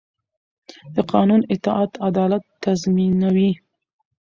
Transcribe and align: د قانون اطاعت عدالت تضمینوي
د 0.95 0.97
قانون 1.11 1.41
اطاعت 1.53 1.91
عدالت 2.07 2.43
تضمینوي 2.63 3.51